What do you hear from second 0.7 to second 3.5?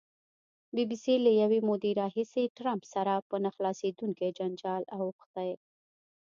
بي بي سي له یوې مودې راهیسې ټرمپ سره په نه